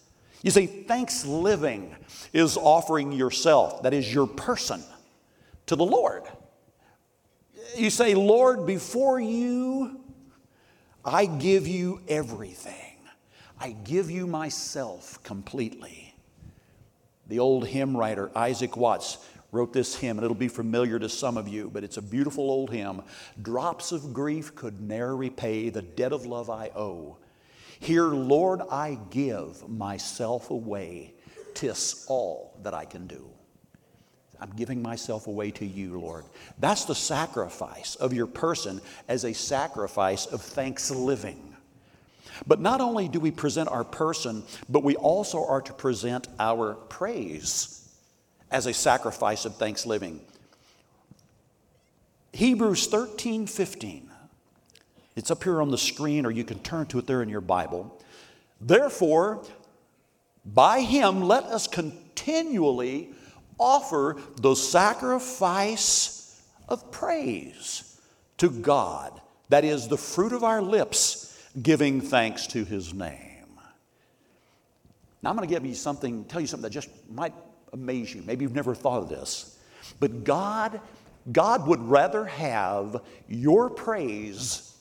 You 0.41 0.51
see, 0.51 0.65
thanks 0.65 1.25
living 1.25 1.95
is 2.33 2.57
offering 2.57 3.11
yourself, 3.11 3.83
that 3.83 3.93
is 3.93 4.11
your 4.11 4.25
person, 4.25 4.81
to 5.67 5.75
the 5.75 5.85
Lord. 5.85 6.23
You 7.75 7.89
say, 7.89 8.15
Lord, 8.15 8.65
before 8.65 9.19
you, 9.19 10.01
I 11.05 11.27
give 11.27 11.67
you 11.67 12.01
everything. 12.07 12.97
I 13.59 13.71
give 13.71 14.09
you 14.09 14.25
myself 14.25 15.21
completely. 15.23 16.10
The 17.31 17.39
old 17.39 17.65
hymn 17.65 17.95
writer, 17.95 18.29
Isaac 18.35 18.75
Watts, 18.75 19.17
wrote 19.53 19.71
this 19.71 19.95
hymn, 19.95 20.17
and 20.17 20.25
it'll 20.25 20.35
be 20.35 20.49
familiar 20.49 20.99
to 20.99 21.07
some 21.07 21.37
of 21.37 21.47
you, 21.47 21.69
but 21.73 21.81
it's 21.81 21.95
a 21.95 22.01
beautiful 22.01 22.51
old 22.51 22.69
hymn. 22.69 23.03
Drops 23.41 23.93
of 23.93 24.13
grief 24.13 24.53
could 24.53 24.81
ne'er 24.81 25.15
repay 25.15 25.69
the 25.69 25.81
debt 25.81 26.11
of 26.11 26.25
love 26.25 26.49
I 26.49 26.71
owe. 26.75 27.15
Here, 27.79 28.07
Lord, 28.07 28.59
I 28.69 28.99
give 29.11 29.65
myself 29.69 30.49
away. 30.49 31.13
Tis 31.53 32.05
all 32.09 32.59
that 32.63 32.73
I 32.73 32.83
can 32.83 33.07
do. 33.07 33.29
I'm 34.41 34.51
giving 34.57 34.81
myself 34.81 35.27
away 35.27 35.51
to 35.51 35.65
you, 35.65 36.01
Lord. 36.01 36.25
That's 36.59 36.83
the 36.83 36.95
sacrifice 36.95 37.95
of 37.95 38.11
your 38.11 38.27
person 38.27 38.81
as 39.07 39.23
a 39.23 39.31
sacrifice 39.31 40.25
of 40.25 40.41
thanks 40.41 40.91
living. 40.91 41.50
But 42.47 42.59
not 42.59 42.81
only 42.81 43.07
do 43.07 43.19
we 43.19 43.31
present 43.31 43.69
our 43.69 43.83
person, 43.83 44.43
but 44.69 44.83
we 44.83 44.95
also 44.95 45.45
are 45.45 45.61
to 45.61 45.73
present 45.73 46.27
our 46.39 46.75
praise 46.75 47.89
as 48.49 48.65
a 48.65 48.73
sacrifice 48.73 49.45
of 49.45 49.55
thanksgiving. 49.55 50.21
Hebrews 52.33 52.87
13 52.87 53.47
15. 53.47 54.09
It's 55.15 55.29
up 55.29 55.43
here 55.43 55.61
on 55.61 55.71
the 55.71 55.77
screen, 55.77 56.25
or 56.25 56.31
you 56.31 56.43
can 56.43 56.59
turn 56.59 56.85
to 56.87 56.99
it 56.99 57.05
there 57.05 57.21
in 57.21 57.29
your 57.29 57.41
Bible. 57.41 58.01
Therefore, 58.61 59.43
by 60.45 60.81
him, 60.81 61.21
let 61.21 61.43
us 61.43 61.67
continually 61.67 63.09
offer 63.59 64.17
the 64.37 64.55
sacrifice 64.55 66.41
of 66.69 66.91
praise 66.91 67.99
to 68.37 68.49
God. 68.49 69.19
That 69.49 69.65
is 69.65 69.87
the 69.87 69.97
fruit 69.97 70.31
of 70.31 70.43
our 70.43 70.61
lips 70.61 71.20
giving 71.61 72.01
thanks 72.01 72.47
to 72.47 72.63
his 72.63 72.93
name. 72.93 73.47
Now, 75.21 75.29
I'm 75.29 75.35
going 75.35 75.47
to 75.47 75.53
give 75.53 75.65
you 75.65 75.75
something, 75.75 76.25
tell 76.25 76.41
you 76.41 76.47
something 76.47 76.63
that 76.63 76.71
just 76.71 76.89
might 77.09 77.33
amaze 77.73 78.13
you. 78.13 78.23
Maybe 78.25 78.43
you've 78.43 78.55
never 78.55 78.73
thought 78.73 79.03
of 79.03 79.09
this. 79.09 79.59
But 79.99 80.23
God, 80.23 80.81
God 81.31 81.67
would 81.67 81.81
rather 81.81 82.25
have 82.25 83.01
your 83.27 83.69
praise 83.69 84.75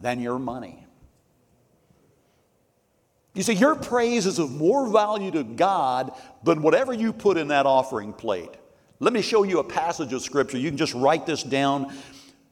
than 0.00 0.20
your 0.20 0.38
money. 0.38 0.84
You 3.34 3.42
see, 3.42 3.54
your 3.54 3.74
praise 3.74 4.26
is 4.26 4.38
of 4.38 4.50
more 4.50 4.88
value 4.88 5.30
to 5.30 5.44
God 5.44 6.12
than 6.42 6.60
whatever 6.60 6.92
you 6.92 7.12
put 7.12 7.36
in 7.36 7.48
that 7.48 7.66
offering 7.66 8.12
plate. 8.12 8.50
Let 9.00 9.12
me 9.12 9.22
show 9.22 9.44
you 9.44 9.60
a 9.60 9.64
passage 9.64 10.12
of 10.12 10.22
Scripture. 10.22 10.58
You 10.58 10.70
can 10.70 10.76
just 10.76 10.94
write 10.94 11.24
this 11.24 11.42
down 11.42 11.96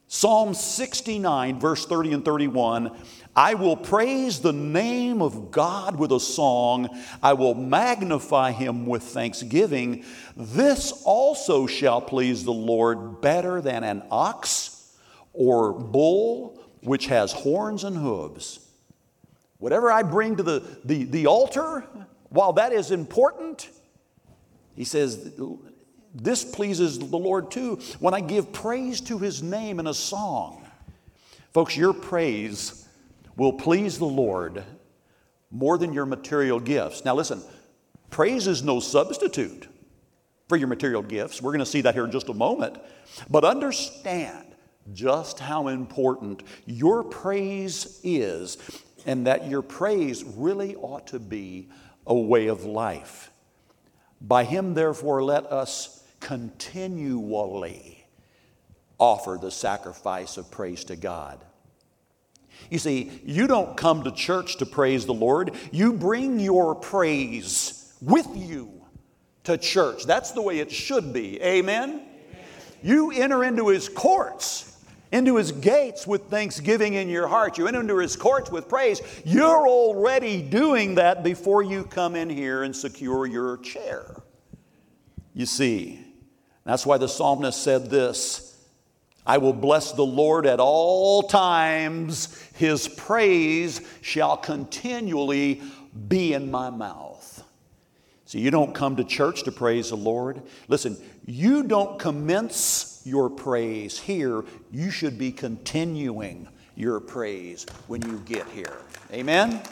Psalm 0.09 0.55
69, 0.55 1.59
verse 1.59 1.85
30 1.87 2.13
and 2.13 2.25
31 2.25 2.97
I 3.37 3.53
will 3.53 3.77
praise 3.77 4.41
the 4.41 4.55
name 4.55 5.21
of 5.21 5.51
God 5.51 5.97
with 5.97 6.11
a 6.11 6.19
song. 6.19 6.89
I 7.23 7.35
will 7.35 7.55
magnify 7.55 8.53
him 8.53 8.87
with 8.87 9.03
thanksgiving. 9.03 10.07
This 10.35 11.03
also 11.05 11.67
shall 11.67 12.01
please 12.01 12.45
the 12.45 12.53
Lord 12.53 13.21
better 13.21 13.61
than 13.61 13.85
an 13.85 14.05
ox 14.11 14.97
or 15.35 15.75
bull 15.75 16.59
which 16.81 17.09
has 17.09 17.31
horns 17.33 17.85
and 17.85 17.95
hooves. 17.99 18.61
Whatever 19.59 19.93
I 19.93 20.03
bring 20.03 20.37
to 20.37 20.43
the, 20.43 20.79
the, 20.85 21.05
the 21.05 21.27
altar, 21.27 21.85
while 22.31 22.55
that 22.55 22.73
is 22.73 22.91
important, 22.91 23.69
he 24.75 24.85
says, 24.85 25.35
this 26.23 26.44
pleases 26.44 26.99
the 26.99 27.16
Lord 27.16 27.50
too 27.50 27.78
when 28.00 28.14
I 28.14 28.20
give 28.20 28.52
praise 28.52 29.00
to 29.02 29.18
his 29.18 29.42
name 29.42 29.78
in 29.78 29.87
a 29.87 29.94
song. 29.94 30.66
Folks, 31.52 31.76
your 31.76 31.92
praise 31.92 32.87
will 33.37 33.52
please 33.52 33.99
the 33.99 34.04
Lord 34.04 34.64
more 35.50 35.78
than 35.78 35.92
your 35.92 36.06
material 36.06 36.61
gifts. 36.61 37.04
Now, 37.04 37.14
listen, 37.14 37.42
praise 38.11 38.46
is 38.46 38.62
no 38.62 38.80
substitute 38.80 39.68
for 40.49 40.56
your 40.56 40.68
material 40.68 41.02
gifts. 41.02 41.40
We're 41.42 41.52
going 41.52 41.61
to 41.61 41.66
see 41.66 41.82
that 41.82 41.94
here 41.94 42.04
in 42.04 42.11
just 42.11 42.28
a 42.28 42.35
moment. 42.35 42.78
But 43.30 43.44
understand 43.44 44.54
just 44.92 45.40
how 45.40 45.68
important 45.68 46.42
your 46.64 47.02
praise 47.02 48.00
is, 48.04 48.58
and 49.04 49.26
that 49.26 49.49
your 49.49 49.62
praise 49.62 50.25
really 50.25 50.76
ought 50.76 51.08
to 51.08 51.18
be 51.18 51.68
a 52.06 52.14
way 52.14 52.46
of 52.46 52.64
life. 52.64 53.30
By 54.20 54.44
him, 54.44 54.75
therefore, 54.75 55.23
let 55.25 55.46
us 55.46 55.96
continually 56.20 58.06
offer 58.99 59.38
the 59.40 59.50
sacrifice 59.50 60.37
of 60.37 60.50
praise 60.50 60.85
to 60.85 60.96
God. 60.96 61.44
You 62.70 62.78
see, 62.78 63.20
you 63.25 63.46
don't 63.46 63.76
come 63.76 64.04
to 64.04 64.11
church 64.11 64.56
to 64.56 64.66
praise 64.66 65.06
the 65.06 65.14
Lord, 65.14 65.54
you 65.70 65.92
bring 65.92 66.40
your 66.40 66.75
praise 66.75 67.94
with 68.00 68.28
you 68.35 68.73
to 69.44 69.58
church. 69.58 70.04
That's 70.04 70.32
the 70.32 70.42
way 70.42 70.58
it 70.58 70.73
should 70.73 71.12
be. 71.12 71.40
Amen? 71.42 71.90
Amen. 71.90 72.04
You 72.82 73.12
enter 73.12 73.44
into 73.44 73.68
his 73.68 73.88
courts 73.88 74.76
into 75.12 75.37
his 75.37 75.52
gates 75.52 76.06
with 76.06 76.25
thanksgiving 76.25 76.94
in 76.94 77.08
your 77.08 77.28
heart. 77.28 77.58
You 77.58 77.68
enter 77.68 77.80
into 77.80 77.99
his 77.99 78.16
courts 78.16 78.50
with 78.50 78.68
praise. 78.68 79.00
You're 79.25 79.66
already 79.66 80.42
doing 80.42 80.96
that 80.96 81.23
before 81.23 81.62
you 81.62 81.85
come 81.85 82.16
in 82.16 82.28
here 82.28 82.64
and 82.64 82.75
secure 82.75 83.26
your 83.26 83.58
chair. 83.58 84.23
You 85.32 85.46
see, 85.46 86.06
that's 86.66 86.85
why 86.85 86.99
the 86.99 87.08
psalmist 87.08 87.62
said 87.62 87.88
this 87.88 88.56
I 89.25 89.38
will 89.38 89.52
bless 89.52 89.92
the 89.92 90.04
Lord 90.04 90.46
at 90.46 90.61
all 90.61 91.23
times. 91.23 92.37
His 92.54 92.88
praise 92.88 93.80
shall 94.02 94.37
continually 94.37 95.62
be 96.08 96.32
in 96.32 96.50
my 96.50 96.70
mouth. 96.70 97.42
See, 98.25 98.40
you 98.40 98.50
don't 98.50 98.75
come 98.75 98.96
to 98.96 99.04
church 99.04 99.44
to 99.44 99.52
praise 99.52 99.90
the 99.90 99.96
Lord. 99.96 100.42
Listen, 100.68 100.96
you 101.25 101.62
don't 101.62 101.99
commence 101.99 103.02
your 103.04 103.30
praise 103.30 103.99
here. 103.99 104.44
You 104.73 104.90
should 104.90 105.18
be 105.18 105.30
continuing 105.30 106.49
your 106.75 106.99
praise 106.99 107.66
when 107.87 108.02
you 108.02 108.18
get 108.25 108.49
here. 108.49 108.78
Amen? 109.12 109.62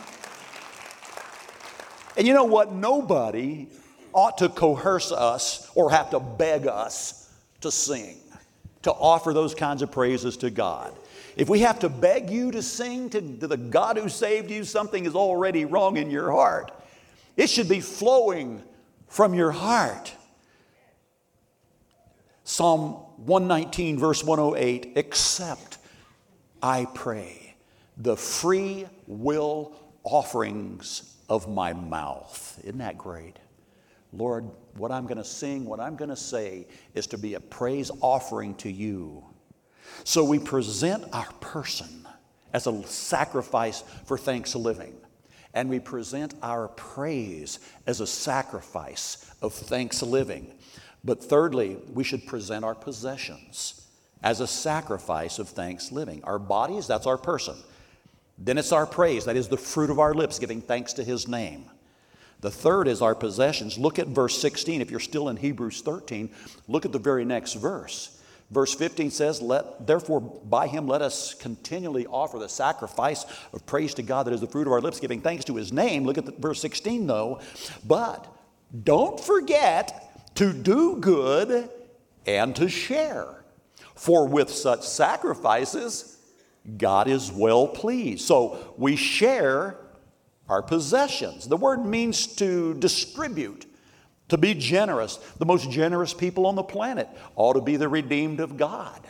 And 2.16 2.26
you 2.26 2.32
know 2.32 2.44
what? 2.44 2.72
Nobody 2.72 3.68
ought 4.14 4.38
to 4.38 4.48
coerce 4.48 5.12
us 5.12 5.70
or 5.74 5.90
have 5.90 6.10
to 6.10 6.20
beg 6.20 6.66
us 6.66 7.30
to 7.60 7.70
sing 7.70 8.18
to 8.84 8.92
offer 8.92 9.32
those 9.32 9.54
kinds 9.54 9.82
of 9.82 9.90
praises 9.90 10.36
to 10.36 10.50
God. 10.50 10.94
If 11.36 11.48
we 11.48 11.60
have 11.60 11.80
to 11.80 11.88
beg 11.88 12.30
you 12.30 12.50
to 12.52 12.62
sing 12.62 13.10
to, 13.10 13.20
to 13.38 13.46
the 13.46 13.56
God 13.56 13.96
who 13.96 14.08
saved 14.08 14.50
you, 14.50 14.62
something 14.62 15.04
is 15.04 15.14
already 15.14 15.64
wrong 15.64 15.96
in 15.96 16.10
your 16.10 16.30
heart. 16.30 16.70
It 17.36 17.48
should 17.48 17.68
be 17.68 17.80
flowing 17.80 18.62
from 19.08 19.34
your 19.34 19.50
heart. 19.50 20.14
Psalm 22.44 22.92
119, 23.24 23.98
verse 23.98 24.22
108 24.22 24.96
Accept, 24.96 25.78
I 26.62 26.86
pray, 26.94 27.56
the 27.96 28.16
free 28.16 28.86
will 29.06 29.72
offerings 30.04 31.16
of 31.30 31.48
my 31.48 31.72
mouth. 31.72 32.60
Isn't 32.62 32.78
that 32.78 32.98
great? 32.98 33.38
Lord, 34.16 34.48
what 34.76 34.90
I'm 34.90 35.04
going 35.04 35.18
to 35.18 35.24
sing, 35.24 35.64
what 35.64 35.80
I'm 35.80 35.96
going 35.96 36.10
to 36.10 36.16
say 36.16 36.66
is 36.94 37.06
to 37.08 37.18
be 37.18 37.34
a 37.34 37.40
praise 37.40 37.90
offering 38.00 38.54
to 38.56 38.70
you. 38.70 39.24
So 40.04 40.24
we 40.24 40.38
present 40.38 41.04
our 41.12 41.28
person 41.40 42.06
as 42.52 42.66
a 42.66 42.82
sacrifice 42.84 43.82
for 44.06 44.16
thanks 44.16 44.54
living. 44.54 44.94
And 45.52 45.68
we 45.68 45.78
present 45.78 46.34
our 46.42 46.68
praise 46.68 47.60
as 47.86 48.00
a 48.00 48.06
sacrifice 48.06 49.30
of 49.40 49.52
thanks 49.52 50.02
living. 50.02 50.52
But 51.04 51.22
thirdly, 51.22 51.76
we 51.92 52.02
should 52.02 52.26
present 52.26 52.64
our 52.64 52.74
possessions 52.74 53.88
as 54.22 54.40
a 54.40 54.46
sacrifice 54.46 55.38
of 55.38 55.48
thanks 55.48 55.92
living. 55.92 56.24
Our 56.24 56.38
bodies, 56.38 56.86
that's 56.86 57.06
our 57.06 57.18
person. 57.18 57.56
Then 58.38 58.58
it's 58.58 58.72
our 58.72 58.86
praise, 58.86 59.26
that 59.26 59.36
is 59.36 59.48
the 59.48 59.56
fruit 59.56 59.90
of 59.90 60.00
our 60.00 60.14
lips, 60.14 60.38
giving 60.40 60.60
thanks 60.60 60.92
to 60.94 61.04
his 61.04 61.28
name. 61.28 61.66
The 62.44 62.50
third 62.50 62.88
is 62.88 63.00
our 63.00 63.14
possessions. 63.14 63.78
Look 63.78 63.98
at 63.98 64.08
verse 64.08 64.38
16. 64.38 64.82
If 64.82 64.90
you're 64.90 65.00
still 65.00 65.30
in 65.30 65.38
Hebrews 65.38 65.80
13, 65.80 66.28
look 66.68 66.84
at 66.84 66.92
the 66.92 66.98
very 66.98 67.24
next 67.24 67.54
verse. 67.54 68.20
Verse 68.50 68.74
15 68.74 69.10
says, 69.10 69.40
let, 69.40 69.86
Therefore, 69.86 70.20
by 70.20 70.66
him 70.66 70.86
let 70.86 71.00
us 71.00 71.32
continually 71.32 72.06
offer 72.06 72.38
the 72.38 72.50
sacrifice 72.50 73.24
of 73.54 73.64
praise 73.64 73.94
to 73.94 74.02
God 74.02 74.26
that 74.26 74.34
is 74.34 74.42
the 74.42 74.46
fruit 74.46 74.66
of 74.66 74.74
our 74.74 74.82
lips, 74.82 75.00
giving 75.00 75.22
thanks 75.22 75.46
to 75.46 75.56
his 75.56 75.72
name. 75.72 76.04
Look 76.04 76.18
at 76.18 76.26
the, 76.26 76.32
verse 76.32 76.60
16, 76.60 77.06
though. 77.06 77.40
But 77.86 78.26
don't 78.84 79.18
forget 79.18 80.34
to 80.34 80.52
do 80.52 80.98
good 80.98 81.70
and 82.26 82.54
to 82.56 82.68
share. 82.68 83.42
For 83.94 84.28
with 84.28 84.50
such 84.50 84.82
sacrifices, 84.82 86.18
God 86.76 87.08
is 87.08 87.32
well 87.32 87.66
pleased. 87.66 88.26
So 88.26 88.74
we 88.76 88.96
share 88.96 89.78
our 90.48 90.62
possessions. 90.62 91.48
The 91.48 91.56
word 91.56 91.84
means 91.84 92.26
to 92.36 92.74
distribute, 92.74 93.66
to 94.28 94.38
be 94.38 94.54
generous. 94.54 95.16
The 95.38 95.46
most 95.46 95.70
generous 95.70 96.14
people 96.14 96.46
on 96.46 96.54
the 96.54 96.62
planet 96.62 97.08
ought 97.36 97.54
to 97.54 97.60
be 97.60 97.76
the 97.76 97.88
redeemed 97.88 98.40
of 98.40 98.56
God. 98.56 99.00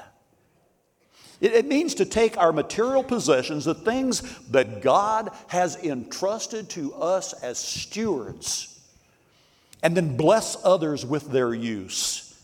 It, 1.41 1.67
means 1.67 1.95
to 1.97 2.05
take 2.05 2.39
our 2.39 2.53
material 2.53 3.03
possessions, 3.03 3.65
the 3.65 3.75
things 3.75 4.23
that 4.49 4.81
God 4.81 5.31
has 5.49 5.77
entrusted 5.77 6.71
to 6.71 6.95
us 6.95 7.33
as 7.35 7.59
stewards, 7.59 8.81
and 9.83 9.97
then 9.97 10.17
bless 10.17 10.57
others 10.65 11.05
with 11.05 11.31
their 11.31 11.53
use. 11.53 12.43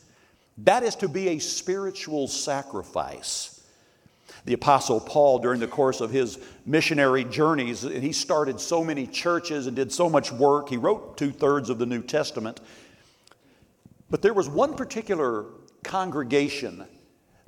That 0.58 0.82
is 0.82 0.96
to 0.96 1.08
be 1.08 1.28
a 1.28 1.38
spiritual 1.38 2.28
sacrifice. 2.28 3.59
The 4.44 4.54
Apostle 4.54 5.00
Paul, 5.00 5.38
during 5.38 5.60
the 5.60 5.66
course 5.66 6.00
of 6.00 6.10
his 6.10 6.38
missionary 6.64 7.24
journeys, 7.24 7.84
and 7.84 8.02
he 8.02 8.12
started 8.12 8.60
so 8.60 8.82
many 8.82 9.06
churches 9.06 9.66
and 9.66 9.76
did 9.76 9.92
so 9.92 10.08
much 10.08 10.32
work. 10.32 10.68
He 10.68 10.76
wrote 10.76 11.16
two 11.16 11.30
thirds 11.30 11.70
of 11.70 11.78
the 11.78 11.86
New 11.86 12.02
Testament. 12.02 12.60
But 14.08 14.22
there 14.22 14.34
was 14.34 14.48
one 14.48 14.74
particular 14.74 15.46
congregation 15.84 16.84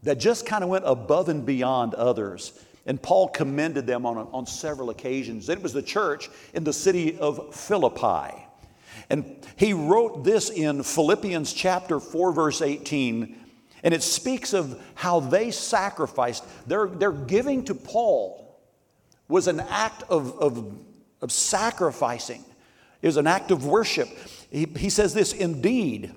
that 0.02 0.18
just 0.18 0.46
kind 0.46 0.62
of 0.62 0.70
went 0.70 0.84
above 0.86 1.28
and 1.28 1.44
beyond 1.44 1.94
others. 1.94 2.52
And 2.86 3.00
Paul 3.00 3.28
commended 3.28 3.86
them 3.86 4.04
on, 4.04 4.16
on 4.32 4.46
several 4.46 4.90
occasions. 4.90 5.48
It 5.48 5.62
was 5.62 5.72
the 5.72 5.82
church 5.82 6.28
in 6.54 6.64
the 6.64 6.72
city 6.72 7.16
of 7.18 7.54
Philippi. 7.54 8.46
And 9.08 9.36
he 9.56 9.72
wrote 9.72 10.24
this 10.24 10.50
in 10.50 10.82
Philippians 10.82 11.52
chapter 11.52 12.00
4, 12.00 12.32
verse 12.32 12.62
18 12.62 13.36
and 13.82 13.92
it 13.92 14.02
speaks 14.02 14.52
of 14.52 14.80
how 14.94 15.20
they 15.20 15.50
sacrificed. 15.50 16.44
Their, 16.68 16.86
their 16.86 17.12
giving 17.12 17.64
to 17.64 17.74
Paul 17.74 18.60
was 19.28 19.48
an 19.48 19.60
act 19.60 20.04
of, 20.08 20.38
of, 20.38 20.78
of 21.20 21.32
sacrificing, 21.32 22.44
it 23.00 23.06
was 23.06 23.16
an 23.16 23.26
act 23.26 23.50
of 23.50 23.66
worship. 23.66 24.08
He, 24.50 24.66
he 24.76 24.90
says 24.90 25.12
this 25.12 25.32
Indeed, 25.32 26.12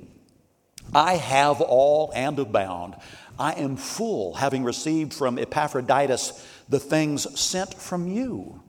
I 0.94 1.16
have 1.16 1.62
all 1.62 2.12
and 2.14 2.38
abound. 2.38 2.96
I 3.38 3.54
am 3.54 3.76
full, 3.76 4.36
having 4.36 4.64
received 4.64 5.14
from 5.14 5.38
Epaphroditus 5.38 6.46
the 6.70 6.80
things 6.80 7.40
sent 7.40 7.74
from 7.74 8.08
you. 8.08 8.62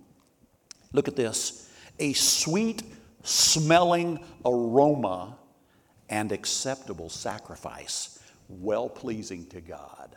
Look 0.93 1.09
at 1.09 1.17
this 1.17 1.71
a 1.99 2.13
sweet 2.15 2.83
smelling 3.23 4.25
aroma 4.45 5.37
and 6.09 6.33
acceptable 6.33 7.09
sacrifice 7.11 8.16
well 8.49 8.89
pleasing 8.89 9.47
to 9.47 9.61
God. 9.61 10.17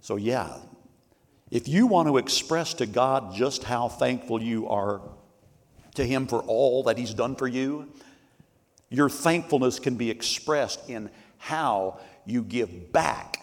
So, 0.00 0.16
yeah, 0.16 0.56
if 1.50 1.68
you 1.68 1.86
want 1.86 2.08
to 2.08 2.16
express 2.16 2.74
to 2.74 2.86
God 2.86 3.34
just 3.34 3.64
how 3.64 3.88
thankful 3.88 4.42
you 4.42 4.68
are 4.68 5.00
to 5.94 6.06
Him 6.06 6.26
for 6.26 6.40
all 6.42 6.84
that 6.84 6.96
He's 6.96 7.14
done 7.14 7.36
for 7.36 7.48
you, 7.48 7.88
your 8.88 9.08
thankfulness 9.08 9.78
can 9.78 9.96
be 9.96 10.10
expressed 10.10 10.88
in 10.88 11.10
how 11.38 12.00
you 12.24 12.42
give 12.42 12.92
back 12.92 13.38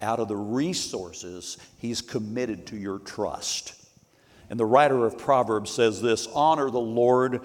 out 0.00 0.18
of 0.18 0.28
the 0.28 0.36
resources 0.36 1.58
He's 1.78 2.00
committed 2.00 2.66
to 2.68 2.76
your 2.76 2.98
trust. 2.98 3.74
And 4.50 4.58
the 4.58 4.66
writer 4.66 5.04
of 5.06 5.18
Proverbs 5.18 5.70
says 5.70 6.02
this 6.02 6.28
honor 6.34 6.70
the 6.70 6.80
Lord 6.80 7.40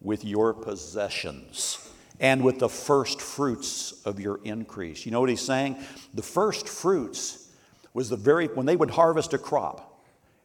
with 0.00 0.24
your 0.24 0.54
possessions 0.54 1.91
and 2.20 2.42
with 2.42 2.58
the 2.58 2.68
first 2.68 3.20
fruits 3.20 4.02
of 4.04 4.20
your 4.20 4.40
increase. 4.44 5.04
You 5.04 5.12
know 5.12 5.20
what 5.20 5.28
he's 5.28 5.40
saying? 5.40 5.76
The 6.14 6.22
first 6.22 6.68
fruits 6.68 7.48
was 7.94 8.08
the 8.08 8.16
very, 8.16 8.46
when 8.48 8.66
they 8.66 8.76
would 8.76 8.90
harvest 8.90 9.34
a 9.34 9.38
crop, 9.38 10.00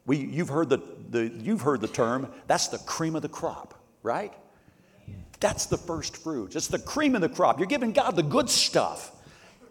we, 0.06 0.18
you've, 0.18 0.50
heard 0.50 0.70
the, 0.70 0.80
the, 1.10 1.28
you've 1.28 1.62
heard 1.62 1.82
the 1.82 1.88
term, 1.88 2.32
that's 2.48 2.70
the 2.70 2.78
cream 2.80 3.16
of 3.16 3.22
the 3.22 3.30
crop, 3.30 3.74
right? 4.04 4.34
That's 5.40 5.66
the 5.66 5.78
first 5.78 6.18
fruits. 6.18 6.56
It's 6.56 6.68
the 6.68 6.80
cream 6.80 7.14
of 7.16 7.22
the 7.22 7.30
crop. 7.30 7.60
You're 7.60 7.68
giving 7.68 7.92
God 7.92 8.16
the 8.16 8.24
good 8.24 8.50
stuff, 8.50 9.12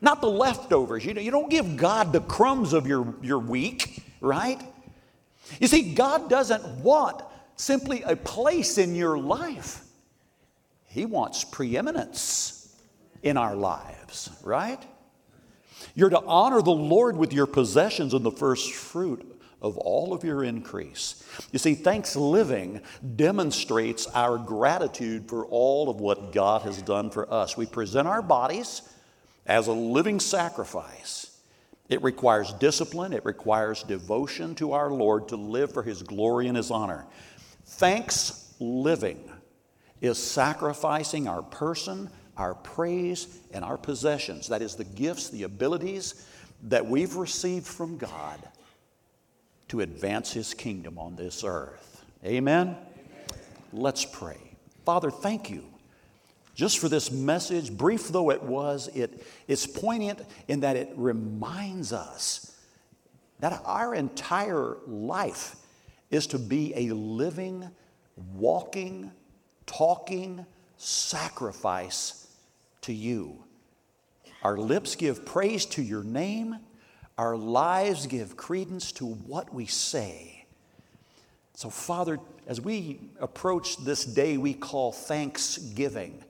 not 0.00 0.20
the 0.20 0.30
leftovers. 0.30 1.04
You, 1.04 1.14
know, 1.14 1.20
you 1.20 1.30
don't 1.30 1.50
give 1.50 1.76
God 1.76 2.12
the 2.12 2.20
crumbs 2.20 2.72
of 2.72 2.86
your, 2.86 3.14
your 3.22 3.38
week, 3.38 4.02
right? 4.20 4.60
You 5.58 5.66
see, 5.66 5.94
God 5.94 6.28
doesn't 6.28 6.64
want 6.82 7.22
simply 7.56 8.02
a 8.02 8.14
place 8.14 8.78
in 8.78 8.94
your 8.94 9.18
life. 9.18 9.85
He 10.88 11.04
wants 11.06 11.44
preeminence 11.44 12.74
in 13.22 13.36
our 13.36 13.56
lives, 13.56 14.30
right? 14.42 14.82
You're 15.94 16.10
to 16.10 16.22
honor 16.22 16.62
the 16.62 16.70
Lord 16.70 17.16
with 17.16 17.32
your 17.32 17.46
possessions 17.46 18.14
and 18.14 18.24
the 18.24 18.30
first 18.30 18.72
fruit 18.72 19.36
of 19.62 19.78
all 19.78 20.12
of 20.12 20.22
your 20.22 20.44
increase. 20.44 21.24
You 21.52 21.58
see, 21.58 21.74
thanks 21.74 22.14
living 22.14 22.82
demonstrates 23.16 24.06
our 24.08 24.38
gratitude 24.38 25.28
for 25.28 25.46
all 25.46 25.88
of 25.88 26.00
what 26.00 26.32
God 26.32 26.62
has 26.62 26.80
done 26.82 27.10
for 27.10 27.32
us. 27.32 27.56
We 27.56 27.66
present 27.66 28.06
our 28.06 28.22
bodies 28.22 28.82
as 29.46 29.66
a 29.66 29.72
living 29.72 30.20
sacrifice. 30.20 31.38
It 31.88 32.02
requires 32.02 32.52
discipline, 32.54 33.12
it 33.12 33.24
requires 33.24 33.82
devotion 33.82 34.54
to 34.56 34.72
our 34.72 34.90
Lord 34.90 35.28
to 35.28 35.36
live 35.36 35.72
for 35.72 35.82
His 35.82 36.02
glory 36.02 36.48
and 36.48 36.56
His 36.56 36.70
honor. 36.70 37.06
Thanks 37.64 38.54
living 38.58 39.30
is 40.00 40.18
sacrificing 40.18 41.28
our 41.28 41.42
person, 41.42 42.10
our 42.36 42.54
praise, 42.54 43.38
and 43.52 43.64
our 43.64 43.78
possessions. 43.78 44.48
That 44.48 44.62
is, 44.62 44.76
the 44.76 44.84
gifts, 44.84 45.30
the 45.30 45.44
abilities 45.44 46.26
that 46.64 46.86
we've 46.86 47.16
received 47.16 47.66
from 47.66 47.96
God 47.98 48.40
to 49.68 49.80
advance 49.80 50.32
His 50.32 50.54
kingdom 50.54 50.98
on 50.98 51.16
this 51.16 51.44
earth. 51.44 52.04
Amen? 52.24 52.68
Amen? 52.68 52.76
Let's 53.72 54.04
pray. 54.04 54.38
Father, 54.84 55.10
thank 55.10 55.50
you 55.50 55.64
just 56.56 56.78
for 56.78 56.88
this 56.88 57.10
message, 57.10 57.70
brief 57.70 58.08
though 58.08 58.30
it 58.30 58.42
was, 58.42 58.88
it, 58.88 59.22
it's 59.46 59.66
poignant 59.66 60.22
in 60.48 60.60
that 60.60 60.74
it 60.74 60.90
reminds 60.96 61.92
us 61.92 62.56
that 63.40 63.60
our 63.66 63.94
entire 63.94 64.78
life 64.86 65.56
is 66.10 66.26
to 66.28 66.38
be 66.38 66.72
a 66.74 66.94
living, 66.94 67.68
walking, 68.34 69.12
talking 69.66 70.46
sacrifice 70.76 72.26
to 72.82 72.92
you. 72.92 73.42
Our 74.42 74.56
lips 74.56 74.94
give 74.94 75.26
praise 75.26 75.66
to 75.66 75.82
your 75.82 76.04
name, 76.04 76.56
our 77.18 77.36
lives 77.36 78.06
give 78.06 78.36
credence 78.36 78.92
to 78.92 79.06
what 79.06 79.52
we 79.52 79.66
say. 79.66 80.44
So, 81.54 81.70
Father, 81.70 82.20
as 82.46 82.60
we 82.60 83.00
approach 83.18 83.78
this 83.78 84.04
day 84.04 84.36
we 84.36 84.54
call 84.54 84.92
Thanksgiving, 84.92 86.22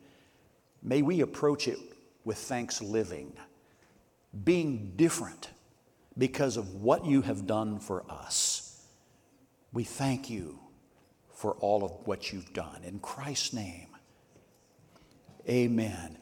may 0.83 1.03
we 1.03 1.21
approach 1.21 1.69
it 1.69 1.79
with 2.25 2.39
thanks 2.39 2.81
living, 2.81 3.33
being 4.45 4.93
different 4.97 5.51
because 6.17 6.57
of 6.57 6.77
what 6.77 7.05
you 7.05 7.23
have 7.23 7.47
done 7.47 7.81
for 7.81 8.05
us. 8.09 8.83
We 9.73 9.85
thank 9.85 10.31
you 10.31 10.61
for 11.37 11.53
all 11.55 11.85
of 11.85 11.93
what 12.07 12.33
you've 12.33 12.53
done. 12.53 12.83
In 12.83 12.99
Christ's 12.99 13.53
name, 13.53 13.89
amen. 15.49 16.19